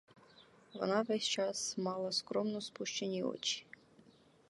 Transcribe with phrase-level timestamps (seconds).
[0.73, 3.65] Вона весь час мала скромно спущені очі.